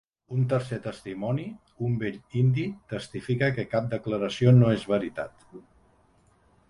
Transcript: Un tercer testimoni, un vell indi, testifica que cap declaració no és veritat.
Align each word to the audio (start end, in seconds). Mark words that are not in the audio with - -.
Un 0.35 0.45
tercer 0.53 0.77
testimoni, 0.85 1.43
un 1.89 1.99
vell 2.03 2.17
indi, 2.41 2.65
testifica 2.95 3.51
que 3.59 3.67
cap 3.75 3.93
declaració 3.95 4.55
no 4.57 4.73
és 4.79 4.87
veritat. 4.97 5.47